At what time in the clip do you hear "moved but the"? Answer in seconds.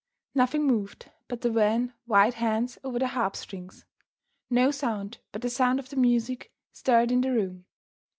0.65-1.51